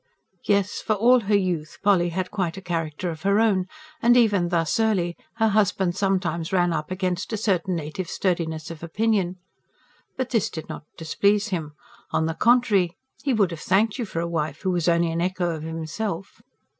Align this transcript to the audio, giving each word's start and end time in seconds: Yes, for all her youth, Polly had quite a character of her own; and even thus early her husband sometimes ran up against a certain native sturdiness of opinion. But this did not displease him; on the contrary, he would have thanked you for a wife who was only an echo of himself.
Yes, 0.47 0.81
for 0.81 0.93
all 0.93 1.19
her 1.19 1.37
youth, 1.37 1.77
Polly 1.83 2.09
had 2.09 2.31
quite 2.31 2.57
a 2.57 2.59
character 2.61 3.11
of 3.11 3.21
her 3.21 3.39
own; 3.39 3.67
and 4.01 4.17
even 4.17 4.49
thus 4.49 4.79
early 4.79 5.15
her 5.35 5.49
husband 5.49 5.95
sometimes 5.95 6.51
ran 6.51 6.73
up 6.73 6.89
against 6.89 7.31
a 7.33 7.37
certain 7.37 7.75
native 7.75 8.09
sturdiness 8.09 8.71
of 8.71 8.81
opinion. 8.81 9.37
But 10.17 10.31
this 10.31 10.49
did 10.49 10.67
not 10.67 10.85
displease 10.97 11.49
him; 11.49 11.73
on 12.09 12.25
the 12.25 12.33
contrary, 12.33 12.95
he 13.21 13.31
would 13.31 13.51
have 13.51 13.59
thanked 13.61 13.99
you 13.99 14.05
for 14.05 14.21
a 14.21 14.27
wife 14.27 14.61
who 14.63 14.71
was 14.71 14.89
only 14.89 15.11
an 15.11 15.21
echo 15.21 15.51
of 15.53 15.61
himself. 15.61 16.41